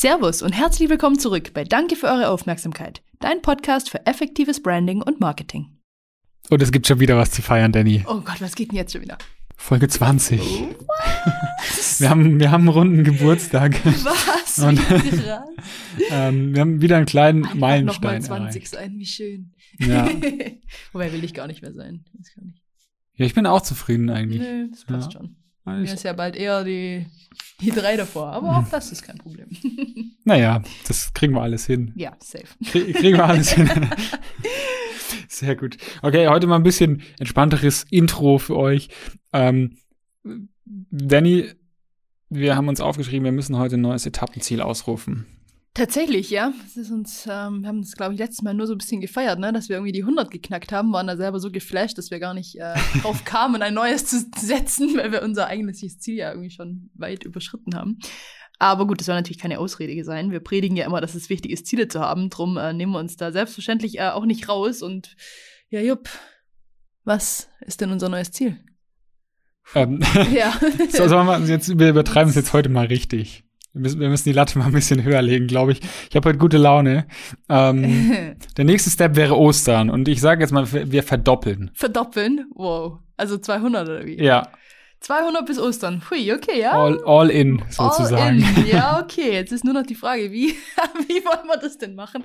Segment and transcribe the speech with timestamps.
[0.00, 5.00] Servus und herzlich willkommen zurück bei Danke für eure Aufmerksamkeit, dein Podcast für effektives Branding
[5.00, 5.78] und Marketing.
[6.50, 8.04] Und es gibt schon wieder was zu feiern, Danny.
[8.06, 9.16] Oh Gott, was geht denn jetzt schon wieder?
[9.56, 10.38] Folge 20.
[11.98, 13.80] wir, haben, wir haben einen runden Geburtstag.
[14.04, 14.58] Was?
[14.62, 14.80] Und-
[16.10, 18.20] ähm, wir haben wieder einen kleinen Einfach Meilenstein.
[18.20, 18.74] Nochmal 20 erreicht.
[18.74, 19.54] sein, wie schön.
[19.78, 20.10] Ja.
[20.92, 22.04] Wobei will ich gar nicht mehr sein.
[22.34, 22.58] Gar nicht.
[23.14, 24.42] ja, ich bin auch zufrieden eigentlich.
[24.42, 25.20] Nö, das passt Ja.
[25.20, 25.36] schon.
[25.66, 27.04] Alles- Mir ist ja bald eher die,
[27.60, 29.48] die drei davor, aber auch das ist kein Problem.
[30.24, 31.92] Naja, das kriegen wir alles hin.
[31.94, 32.46] ja, safe.
[32.64, 33.70] Krie- Kriegen wir alles hin.
[35.28, 35.76] Sehr gut.
[36.02, 38.88] Okay, heute mal ein bisschen entspannteres Intro für euch.
[39.32, 39.76] Ähm,
[40.64, 41.50] Danny,
[42.28, 45.26] wir haben uns aufgeschrieben, wir müssen heute ein neues Etappenziel ausrufen.
[45.76, 46.54] Tatsächlich, ja.
[46.66, 49.02] Es ist uns, ähm, wir haben das, glaube ich, letztes Mal nur so ein bisschen
[49.02, 49.52] gefeiert, ne?
[49.52, 52.32] dass wir irgendwie die 100 geknackt haben, waren da selber so geflasht, dass wir gar
[52.32, 56.50] nicht äh, drauf kamen, ein neues zu setzen, weil wir unser eigentliches Ziel ja irgendwie
[56.50, 57.98] schon weit überschritten haben.
[58.58, 60.30] Aber gut, das soll natürlich keine Ausrede sein.
[60.30, 62.30] Wir predigen ja immer, dass es wichtig ist, Ziele zu haben.
[62.30, 64.80] Drum äh, nehmen wir uns da selbstverständlich äh, auch nicht raus.
[64.80, 65.14] Und
[65.68, 66.08] ja, jupp,
[67.04, 68.58] was ist denn unser neues Ziel?
[69.74, 70.00] Ähm,
[70.32, 70.58] Ja.
[70.88, 73.45] so, wir jetzt, wir übertreiben es jetzt heute mal richtig.
[73.76, 75.80] Wir müssen, wir müssen die Latte mal ein bisschen höher legen, glaube ich.
[76.08, 77.06] Ich habe heute gute Laune.
[77.50, 79.90] Ähm, der nächste Step wäre Ostern.
[79.90, 81.70] Und ich sage jetzt mal, wir verdoppeln.
[81.74, 82.46] Verdoppeln?
[82.54, 82.98] Wow.
[83.18, 84.22] Also 200 oder wie?
[84.22, 84.50] Ja,
[85.00, 86.02] 200 bis Ostern.
[86.10, 86.72] Hui, okay, ja.
[86.72, 88.42] all, all in sozusagen.
[88.42, 88.66] All in.
[88.72, 89.32] Ja, okay.
[89.32, 90.48] Jetzt ist nur noch die Frage, wie,
[91.06, 92.24] wie wollen wir das denn machen?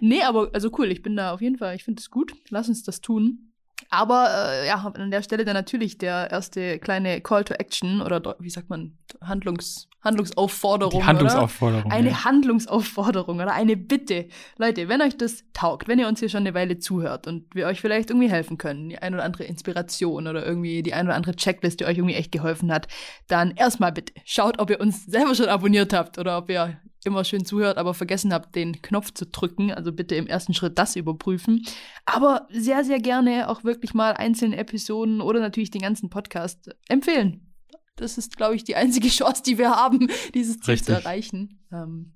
[0.00, 2.32] Nee, aber also cool, ich bin da auf jeden Fall, ich finde es gut.
[2.48, 3.51] Lass uns das tun.
[3.90, 8.36] Aber äh, ja, an der Stelle dann natürlich der erste kleine Call to Action oder
[8.38, 11.00] wie sagt man, Handlungs, Handlungsaufforderung.
[11.00, 11.86] Die Handlungsaufforderung.
[11.86, 11.94] Oder?
[11.94, 12.24] Eine ja.
[12.24, 14.28] Handlungsaufforderung oder eine Bitte.
[14.58, 17.66] Leute, wenn euch das taugt, wenn ihr uns hier schon eine Weile zuhört und wir
[17.66, 21.14] euch vielleicht irgendwie helfen können, die ein oder andere Inspiration oder irgendwie die ein oder
[21.14, 22.88] andere Checklist, die euch irgendwie echt geholfen hat,
[23.28, 27.24] dann erstmal bitte schaut, ob ihr uns selber schon abonniert habt oder ob ihr immer
[27.24, 29.72] schön zuhört, aber vergessen habt, den Knopf zu drücken.
[29.72, 31.64] Also bitte im ersten Schritt das überprüfen.
[32.06, 37.52] Aber sehr, sehr gerne auch wirklich mal einzelne Episoden oder natürlich den ganzen Podcast empfehlen.
[37.96, 40.94] Das ist, glaube ich, die einzige Chance, die wir haben, dieses Ziel zu Richtig.
[40.94, 41.60] erreichen.
[41.72, 42.12] Ähm,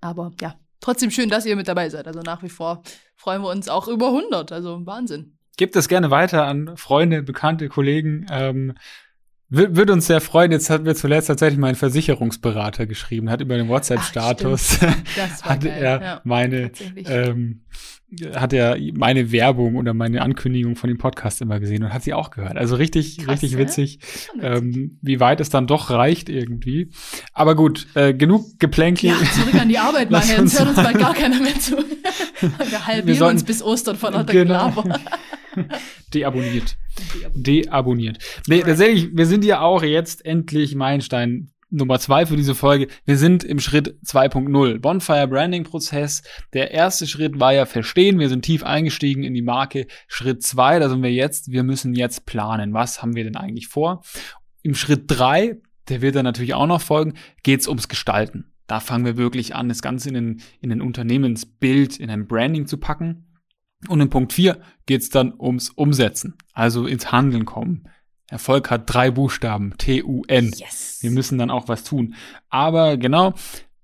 [0.00, 2.06] aber ja, trotzdem schön, dass ihr mit dabei seid.
[2.06, 2.82] Also nach wie vor
[3.16, 4.52] freuen wir uns auch über 100.
[4.52, 5.38] Also Wahnsinn.
[5.56, 8.26] Gebt es gerne weiter an Freunde, Bekannte, Kollegen.
[8.30, 8.74] Ähm,
[9.54, 10.50] würde uns sehr freuen.
[10.52, 14.80] Jetzt hat mir zuletzt tatsächlich mein Versicherungsberater geschrieben, hat über den WhatsApp-Status
[15.42, 15.72] hat geil.
[15.78, 16.70] er ja, meine
[17.06, 17.60] ähm,
[18.34, 22.12] hat er meine Werbung oder meine Ankündigung von dem Podcast immer gesehen und hat sie
[22.12, 22.56] auch gehört.
[22.58, 23.58] Also richtig, Krass, richtig ja?
[23.58, 24.28] witzig, witzig.
[24.42, 26.90] ähm, wie weit es dann doch reicht irgendwie.
[27.32, 29.10] Aber gut, äh, genug Geplänkel.
[29.10, 30.22] ja, zurück an die Arbeit, Mann.
[30.28, 31.76] Jetzt hört uns bald mal- gar keiner mehr zu.
[32.40, 34.70] Wir halbieren sollten- uns bis Ostern von lauter Genau.
[34.70, 35.00] Gelaber.
[36.14, 36.76] Deabonniert.
[37.34, 38.18] Deabonniert.
[38.46, 42.88] Nee, tatsächlich, wir sind ja auch jetzt endlich Meilenstein Nummer zwei für diese Folge.
[43.06, 44.78] Wir sind im Schritt 2.0.
[44.78, 46.22] Bonfire Branding Prozess.
[46.52, 48.18] Der erste Schritt war ja verstehen.
[48.18, 49.86] Wir sind tief eingestiegen in die Marke.
[50.06, 51.50] Schritt zwei, da sind wir jetzt.
[51.50, 52.74] Wir müssen jetzt planen.
[52.74, 54.02] Was haben wir denn eigentlich vor?
[54.62, 55.56] Im Schritt drei,
[55.88, 58.52] der wird dann natürlich auch noch folgen, geht's ums Gestalten.
[58.66, 62.66] Da fangen wir wirklich an, das Ganze in den, in den Unternehmensbild, in ein Branding
[62.66, 63.31] zu packen.
[63.88, 67.88] Und in Punkt 4 geht's dann ums Umsetzen, also ins Handeln kommen.
[68.28, 70.52] Erfolg hat drei Buchstaben, T-U-N.
[70.56, 70.98] Yes.
[71.02, 72.14] Wir müssen dann auch was tun.
[72.48, 73.34] Aber genau,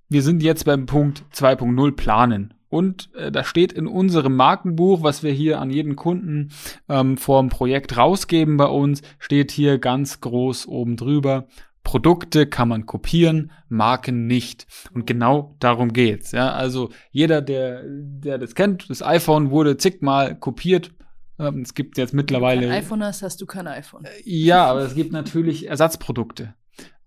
[0.09, 2.55] wir sind jetzt beim Punkt 2.0 planen.
[2.71, 6.51] Und äh, da steht in unserem Markenbuch, was wir hier an jeden Kunden
[6.89, 11.47] ähm, vor dem Projekt rausgeben bei uns, steht hier ganz groß oben drüber.
[11.89, 14.67] Produkte kann man kopieren, Marken nicht.
[14.93, 16.33] Und genau darum geht's.
[16.33, 20.93] Ja, also jeder, der, der das kennt, das iPhone wurde zigmal kopiert.
[21.39, 22.67] Ähm, Es gibt jetzt Wenn du mittlerweile.
[22.69, 24.05] kein iPhone hast, hast du kein iPhone.
[24.23, 26.53] Ja, aber es gibt natürlich Ersatzprodukte.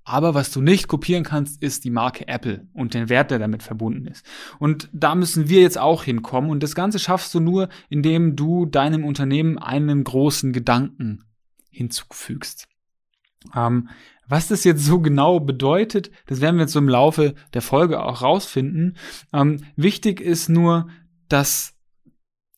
[0.03, 3.61] Aber was du nicht kopieren kannst, ist die Marke Apple und den Wert, der damit
[3.61, 4.25] verbunden ist.
[4.57, 6.49] Und da müssen wir jetzt auch hinkommen.
[6.49, 11.25] Und das Ganze schaffst du nur, indem du deinem Unternehmen einen großen Gedanken
[11.69, 12.67] hinzufügst.
[13.55, 13.89] Ähm,
[14.31, 18.21] was das jetzt so genau bedeutet, das werden wir jetzt im Laufe der Folge auch
[18.21, 18.95] rausfinden.
[19.33, 20.87] Ähm, wichtig ist nur,
[21.27, 21.73] dass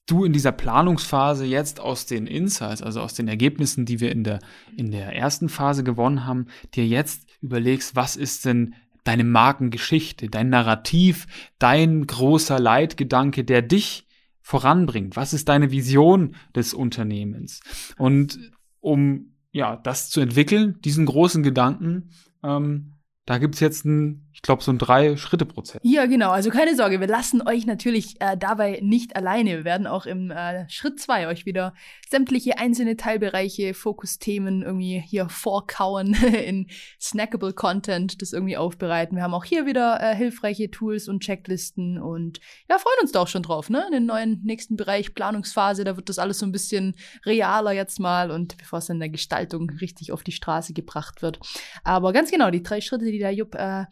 [0.06, 4.24] du in dieser Planungsphase jetzt aus den Insights, also aus den Ergebnissen, die wir in
[4.24, 4.38] der,
[4.78, 6.46] in der ersten Phase gewonnen haben,
[6.76, 11.26] dir jetzt überlegst, was ist denn deine Markengeschichte, dein Narrativ,
[11.58, 14.06] dein großer Leitgedanke, der dich
[14.42, 15.16] voranbringt?
[15.16, 17.62] Was ist deine Vision des Unternehmens?
[17.98, 22.10] Und um ja das zu entwickeln, diesen großen Gedanken,
[22.44, 22.96] ähm,
[23.26, 25.80] da gibt's jetzt ein, ich glaube, so ein Drei-Schritte-Prozess.
[25.84, 26.32] Ja, genau.
[26.32, 29.58] Also keine Sorge, wir lassen euch natürlich äh, dabei nicht alleine.
[29.58, 31.76] Wir werden auch im äh, Schritt zwei euch wieder
[32.10, 36.14] sämtliche einzelne Teilbereiche, Fokusthemen irgendwie hier vorkauen
[36.46, 36.68] in
[37.00, 39.18] snackable Content, das irgendwie aufbereiten.
[39.18, 42.40] Wir haben auch hier wieder äh, hilfreiche Tools und Checklisten und
[42.70, 43.84] ja, freuen uns da auch schon drauf, ne?
[43.86, 48.00] In den neuen nächsten Bereich Planungsphase, da wird das alles so ein bisschen realer jetzt
[48.00, 51.40] mal und bevor es dann in der Gestaltung richtig auf die Straße gebracht wird.
[51.84, 53.86] Aber ganz genau, die drei Schritte, die der Jupp äh,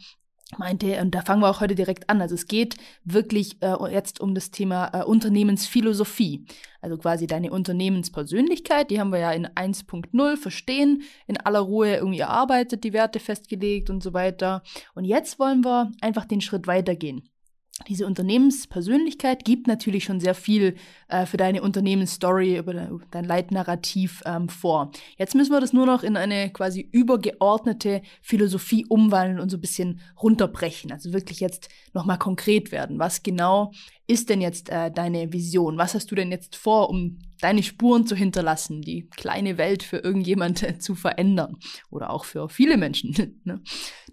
[0.58, 2.22] meinte, und da fangen wir auch heute direkt an.
[2.22, 6.46] Also es geht wirklich äh, jetzt um das Thema äh, Unternehmensphilosophie.
[6.82, 12.20] Also quasi deine Unternehmenspersönlichkeit, die haben wir ja in 1.0 verstehen, in aller Ruhe irgendwie
[12.20, 14.64] erarbeitet, die Werte festgelegt und so weiter.
[14.96, 17.30] Und jetzt wollen wir einfach den Schritt weitergehen
[17.84, 20.76] diese Unternehmenspersönlichkeit gibt natürlich schon sehr viel
[21.08, 22.74] äh, für deine Unternehmensstory, über
[23.12, 24.92] dein Leitnarrativ ähm, vor.
[25.18, 29.62] Jetzt müssen wir das nur noch in eine quasi übergeordnete Philosophie umwandeln und so ein
[29.62, 30.92] bisschen runterbrechen.
[30.92, 33.00] Also wirklich jetzt nochmal konkret werden.
[33.00, 33.72] Was genau
[34.08, 35.78] ist denn jetzt äh, deine Vision?
[35.78, 39.98] Was hast du denn jetzt vor, um deine Spuren zu hinterlassen, die kleine Welt für
[39.98, 41.58] irgendjemand äh, zu verändern?
[41.90, 43.40] Oder auch für viele Menschen.
[43.46, 43.62] ne?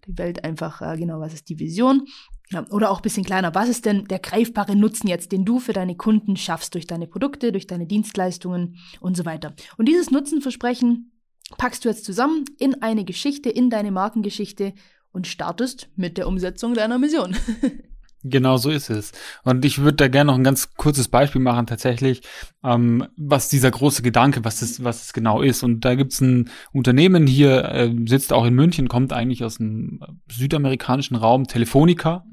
[0.06, 2.06] Die Welt einfach, äh, genau, was ist die Vision?
[2.50, 3.54] Ja, oder auch ein bisschen kleiner.
[3.54, 7.06] Was ist denn der greifbare Nutzen jetzt, den du für deine Kunden schaffst durch deine
[7.06, 9.54] Produkte, durch deine Dienstleistungen und so weiter?
[9.76, 11.12] Und dieses Nutzenversprechen
[11.58, 14.72] packst du jetzt zusammen in eine Geschichte, in deine Markengeschichte
[15.12, 17.36] und startest mit der Umsetzung deiner Mission.
[18.24, 19.12] Genau so ist es.
[19.44, 22.22] Und ich würde da gerne noch ein ganz kurzes Beispiel machen, tatsächlich,
[22.64, 25.62] ähm, was dieser große Gedanke, was das, was es genau ist.
[25.62, 30.00] Und da gibt's ein Unternehmen hier, äh, sitzt auch in München, kommt eigentlich aus dem
[30.30, 32.24] südamerikanischen Raum, Telefonica,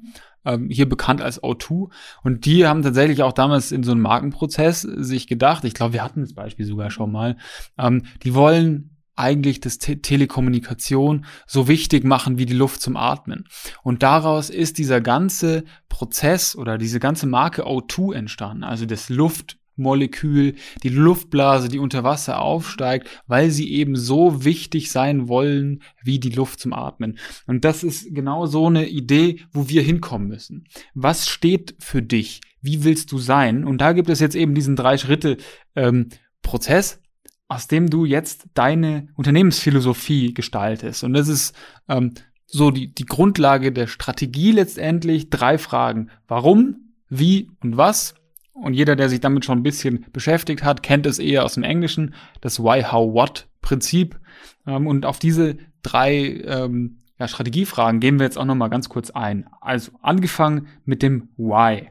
[0.43, 1.89] ähm, hier bekannt als O2.
[2.23, 6.03] Und die haben tatsächlich auch damals in so einem Markenprozess sich gedacht, ich glaube, wir
[6.03, 7.37] hatten das Beispiel sogar schon mal,
[7.77, 13.45] ähm, die wollen eigentlich das Te Telekommunikation so wichtig machen wie die Luft zum Atmen.
[13.83, 20.55] Und daraus ist dieser ganze Prozess oder diese ganze Marke O2 entstanden, also das Luftmolekül,
[20.83, 26.31] die Luftblase, die unter Wasser aufsteigt, weil sie eben so wichtig sein wollen wie die
[26.31, 27.17] Luft zum Atmen.
[27.47, 30.65] Und das ist genau so eine Idee, wo wir hinkommen müssen.
[30.93, 32.41] Was steht für dich?
[32.61, 33.63] Wie willst du sein?
[33.63, 35.37] Und da gibt es jetzt eben diesen drei Schritte
[35.75, 36.09] ähm,
[36.41, 36.99] Prozess,
[37.47, 41.03] aus dem du jetzt deine Unternehmensphilosophie gestaltest.
[41.03, 41.55] Und das ist
[41.87, 42.13] ähm,
[42.45, 45.29] so die, die Grundlage der Strategie letztendlich.
[45.29, 46.09] Drei Fragen.
[46.27, 48.15] Warum, wie und was?
[48.53, 51.63] Und jeder, der sich damit schon ein bisschen beschäftigt hat, kennt es eher aus dem
[51.63, 54.19] Englischen, das Why, How, What Prinzip.
[54.65, 58.89] Ähm, und auf diese drei ähm, ja, Strategiefragen gehen wir jetzt auch noch mal ganz
[58.89, 59.47] kurz ein.
[59.61, 61.89] Also angefangen mit dem Why.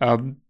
[0.00, 0.40] Ähm,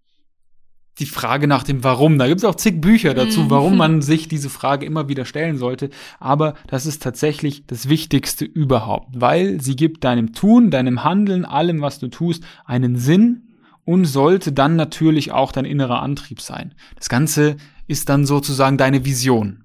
[1.00, 2.18] die Frage nach dem Warum.
[2.18, 3.50] Da gibt es auch zig Bücher dazu, mhm.
[3.50, 5.90] warum man sich diese Frage immer wieder stellen sollte.
[6.18, 11.80] Aber das ist tatsächlich das Wichtigste überhaupt, weil sie gibt deinem Tun, deinem Handeln, allem,
[11.80, 13.48] was du tust, einen Sinn
[13.84, 16.74] und sollte dann natürlich auch dein innerer Antrieb sein.
[16.96, 17.56] Das Ganze
[17.88, 19.64] ist dann sozusagen deine Vision.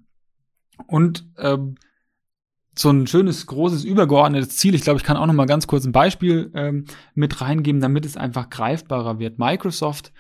[0.87, 1.75] Und ähm,
[2.77, 4.75] so ein schönes, großes, übergeordnetes Ziel.
[4.75, 8.05] Ich glaube, ich kann auch noch mal ganz kurz ein Beispiel ähm, mit reingeben, damit
[8.05, 9.39] es einfach greifbarer wird.
[9.39, 10.11] Microsoft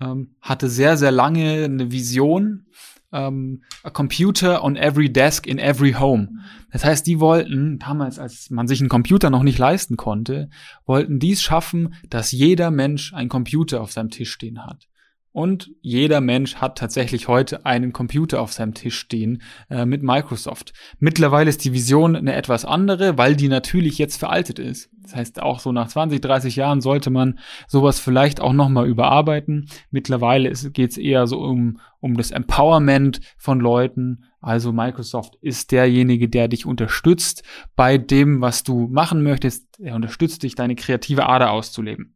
[0.00, 2.66] ähm, hatte sehr, sehr lange eine Vision,
[3.12, 6.28] ähm, a computer on every desk in every home.
[6.72, 10.50] Das heißt, die wollten, damals, als man sich einen Computer noch nicht leisten konnte,
[10.84, 14.88] wollten dies schaffen, dass jeder Mensch einen Computer auf seinem Tisch stehen hat.
[15.36, 20.72] Und jeder Mensch hat tatsächlich heute einen Computer auf seinem Tisch stehen äh, mit Microsoft.
[20.98, 24.88] Mittlerweile ist die Vision eine etwas andere, weil die natürlich jetzt veraltet ist.
[25.02, 27.38] Das heißt, auch so nach 20, 30 Jahren sollte man
[27.68, 29.68] sowas vielleicht auch nochmal überarbeiten.
[29.90, 34.24] Mittlerweile geht es eher so um, um das Empowerment von Leuten.
[34.40, 37.42] Also Microsoft ist derjenige, der dich unterstützt
[37.74, 39.78] bei dem, was du machen möchtest.
[39.80, 42.15] Er unterstützt dich, deine kreative Ader auszuleben.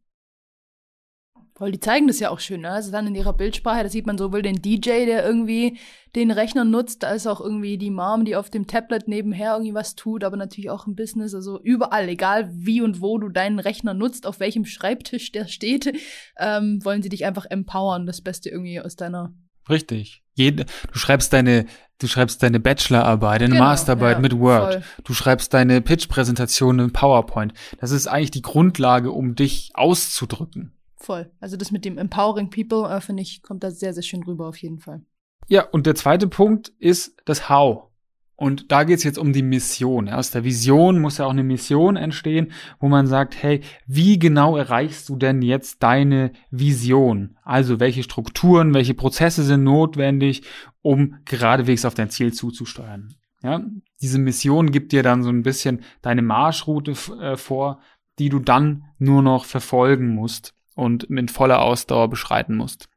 [1.61, 2.71] Voll, die zeigen das ja auch schön, ne?
[2.71, 5.77] Also dann in ihrer Bildsprache, da sieht man sowohl den DJ, der irgendwie
[6.15, 9.93] den Rechner nutzt, als auch irgendwie die Mom, die auf dem Tablet nebenher irgendwie was
[9.95, 13.93] tut, aber natürlich auch im Business, also überall, egal wie und wo du deinen Rechner
[13.93, 15.95] nutzt, auf welchem Schreibtisch der steht,
[16.39, 19.31] ähm, wollen sie dich einfach empowern, das Beste irgendwie aus deiner
[19.69, 20.23] Richtig.
[20.33, 21.67] Jede, du schreibst deine,
[21.99, 24.73] du schreibst deine Bachelorarbeit, deine genau, Masterarbeit ja, mit Word.
[24.73, 24.83] Voll.
[25.03, 27.53] Du schreibst deine Pitch-Präsentation in PowerPoint.
[27.77, 30.75] Das ist eigentlich die Grundlage, um dich auszudrücken.
[31.01, 31.31] Voll.
[31.39, 34.47] Also das mit dem Empowering People, äh, finde ich, kommt da sehr, sehr schön rüber
[34.47, 35.01] auf jeden Fall.
[35.47, 37.87] Ja, und der zweite Punkt ist das How.
[38.35, 40.09] Und da geht es jetzt um die Mission.
[40.09, 44.57] Aus der Vision muss ja auch eine Mission entstehen, wo man sagt, hey, wie genau
[44.57, 47.37] erreichst du denn jetzt deine Vision?
[47.43, 50.43] Also welche Strukturen, welche Prozesse sind notwendig,
[50.81, 53.13] um geradewegs auf dein Ziel zuzusteuern?
[53.43, 53.63] Ja,
[54.01, 57.79] diese Mission gibt dir dann so ein bisschen deine Marschroute äh, vor,
[58.19, 62.87] die du dann nur noch verfolgen musst und mit voller Ausdauer beschreiten musst.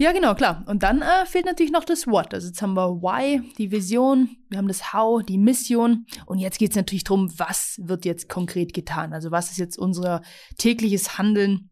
[0.00, 0.62] Ja, genau, klar.
[0.66, 2.32] Und dann äh, fehlt natürlich noch das What.
[2.32, 6.06] Also jetzt haben wir Why, die Vision, wir haben das How, die Mission.
[6.24, 9.12] Und jetzt geht es natürlich darum, was wird jetzt konkret getan?
[9.12, 10.22] Also was ist jetzt unser
[10.56, 11.70] tägliches Handeln?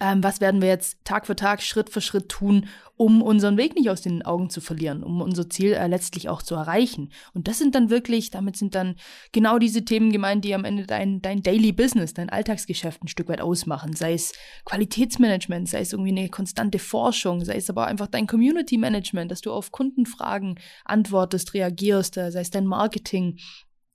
[0.00, 2.66] Ähm, was werden wir jetzt Tag für Tag, Schritt für Schritt tun,
[2.96, 6.42] um unseren Weg nicht aus den Augen zu verlieren, um unser Ziel äh, letztlich auch
[6.42, 7.10] zu erreichen.
[7.32, 8.96] Und das sind dann wirklich, damit sind dann
[9.32, 13.28] genau diese Themen gemeint, die am Ende dein, dein Daily Business, dein Alltagsgeschäft ein Stück
[13.28, 13.94] weit ausmachen.
[13.94, 14.32] Sei es
[14.64, 19.40] Qualitätsmanagement, sei es irgendwie eine konstante Forschung, sei es aber einfach dein Community Management, dass
[19.40, 23.38] du auf Kundenfragen antwortest, reagierst, äh, sei es dein Marketing,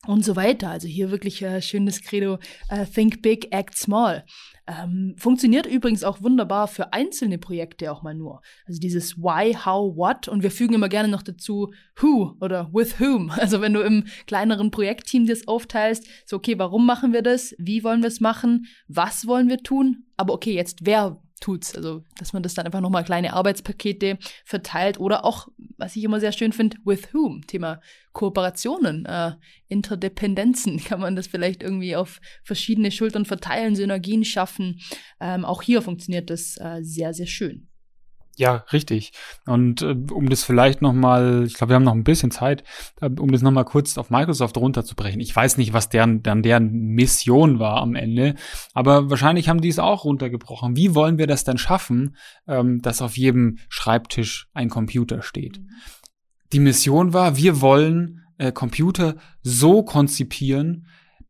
[0.07, 0.69] und so weiter.
[0.69, 2.39] Also hier wirklich äh, schönes Credo,
[2.71, 4.23] uh, think big, act small.
[4.67, 8.41] Ähm, funktioniert übrigens auch wunderbar für einzelne Projekte auch mal nur.
[8.65, 12.99] Also dieses Why, How, What und wir fügen immer gerne noch dazu Who oder with
[12.99, 13.31] whom.
[13.45, 17.53] Also wenn du im kleineren Projektteam das aufteilst, so okay, warum machen wir das?
[17.59, 18.65] Wie wollen wir es machen?
[18.87, 20.05] Was wollen wir tun?
[20.17, 21.75] Aber okay, jetzt wer tut's.
[21.75, 26.19] Also, dass man das dann einfach nochmal kleine Arbeitspakete verteilt oder auch, was ich immer
[26.19, 27.45] sehr schön finde, with whom.
[27.47, 27.81] Thema
[28.13, 29.33] Kooperationen, äh,
[29.67, 30.77] Interdependenzen.
[30.83, 34.81] Kann man das vielleicht irgendwie auf verschiedene Schultern verteilen, Synergien schaffen.
[35.19, 37.67] Ähm, auch hier funktioniert das äh, sehr, sehr schön.
[38.37, 39.13] Ja, richtig.
[39.45, 42.63] Und äh, um das vielleicht noch mal, ich glaube, wir haben noch ein bisschen Zeit,
[42.99, 45.21] äh, um das noch mal kurz auf Microsoft runterzubrechen.
[45.21, 48.35] Ich weiß nicht, was deren, deren, deren Mission war am Ende,
[48.73, 50.75] aber wahrscheinlich haben die es auch runtergebrochen.
[50.75, 55.59] Wie wollen wir das denn schaffen, ähm, dass auf jedem Schreibtisch ein Computer steht?
[55.59, 55.69] Mhm.
[56.51, 60.87] Die Mission war, wir wollen äh, Computer so konzipieren,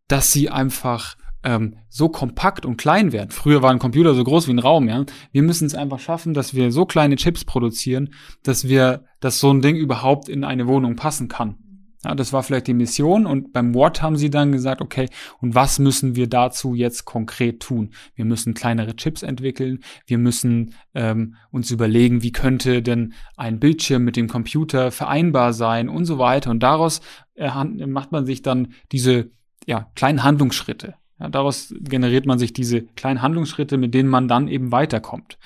[0.07, 1.15] dass sie einfach
[1.45, 3.31] ähm, so kompakt und klein werden.
[3.31, 5.05] Früher war ein Computer so groß wie ein Raum, ja.
[5.31, 8.09] Wir müssen es einfach schaffen, dass wir so kleine Chips produzieren,
[8.43, 11.57] dass wir, dass so ein Ding überhaupt in eine Wohnung passen kann.
[12.03, 15.09] Ja, das war vielleicht die Mission und beim What haben sie dann gesagt, okay,
[15.41, 17.93] und was müssen wir dazu jetzt konkret tun?
[18.13, 24.03] Wir müssen kleinere Chips entwickeln, wir müssen ähm, uns überlegen, wie könnte denn ein Bildschirm
[24.03, 26.51] mit dem Computer vereinbar sein und so weiter.
[26.51, 27.01] Und daraus
[27.33, 27.49] äh,
[27.87, 29.31] macht man sich dann diese
[29.65, 30.93] ja, kleinen Handlungsschritte.
[31.19, 35.37] Ja, daraus generiert man sich diese kleinen Handlungsschritte, mit denen man dann eben weiterkommt.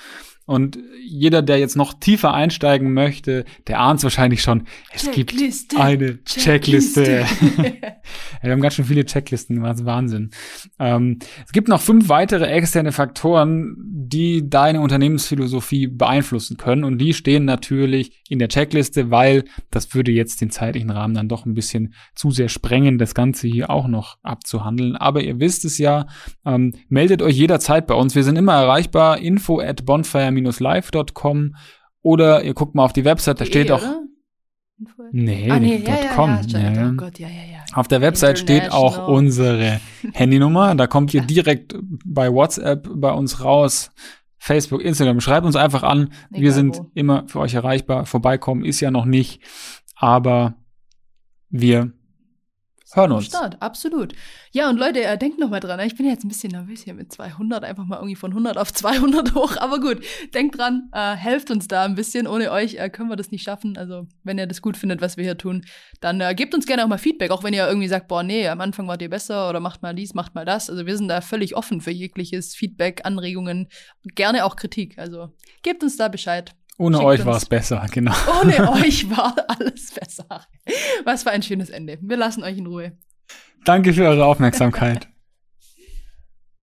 [0.50, 5.80] Und jeder, der jetzt noch tiefer einsteigen möchte, der ahnt wahrscheinlich schon, es Checkliste, gibt
[5.80, 7.04] eine Checkliste.
[7.04, 7.26] Checkliste.
[8.42, 10.32] wir haben ganz schön viele Checklisten, was Wahnsinn.
[10.80, 16.84] Ähm, es gibt noch fünf weitere externe Faktoren, die deine Unternehmensphilosophie beeinflussen können.
[16.84, 21.30] Und die stehen natürlich in der Checkliste, weil das würde jetzt den zeitlichen Rahmen dann
[21.30, 24.96] doch ein bisschen zu sehr sprengen, das Ganze hier auch noch abzuhandeln.
[24.96, 26.08] Aber ihr wisst es ja,
[26.44, 28.16] ähm, meldet euch jederzeit bei uns.
[28.16, 29.20] Wir sind immer erreichbar.
[29.20, 29.86] Info at
[30.44, 31.56] bonfire-live.com
[32.02, 33.84] oder ihr guckt mal auf die Website, da steht auch.
[35.12, 36.40] Nee, ah, nee, ja, .com.
[36.48, 36.90] Ja, ja, ja.
[36.90, 37.60] Oh Gott, ja, ja, ja.
[37.74, 39.82] Auf der Website steht auch unsere
[40.14, 40.74] Handynummer.
[40.76, 43.92] Da kommt ihr direkt bei WhatsApp bei uns raus.
[44.38, 45.20] Facebook, Instagram.
[45.20, 46.14] Schreibt uns einfach an.
[46.30, 46.92] Egal wir sind wo.
[46.94, 48.06] immer für euch erreichbar.
[48.06, 49.42] Vorbeikommen ist ja noch nicht.
[49.98, 50.56] Aber
[51.50, 51.92] wir
[52.96, 53.28] hören uns.
[53.28, 54.14] Start, absolut.
[54.52, 56.94] Ja, und Leute, äh, denkt noch mal dran, ich bin jetzt ein bisschen nervös hier
[56.94, 60.04] mit 200, einfach mal irgendwie von 100 auf 200 hoch, aber gut,
[60.34, 63.44] denkt dran, äh, helft uns da ein bisschen, ohne euch äh, können wir das nicht
[63.44, 65.66] schaffen, also wenn ihr das gut findet, was wir hier tun,
[66.02, 68.48] dann äh, gebt uns gerne auch mal Feedback, auch wenn ihr irgendwie sagt, boah, nee,
[68.48, 71.10] am Anfang wart ihr besser oder macht mal dies, macht mal das, also wir sind
[71.10, 73.68] da völlig offen für jegliches Feedback, Anregungen,
[74.16, 75.30] gerne auch Kritik, also
[75.62, 76.56] gebt uns da Bescheid.
[76.80, 78.14] Ohne Schickt euch war es besser, genau.
[78.42, 80.46] Ohne euch war alles besser.
[81.04, 81.98] Was für ein schönes Ende.
[82.02, 82.94] Wir lassen euch in Ruhe.
[83.66, 85.10] Danke für eure Aufmerksamkeit.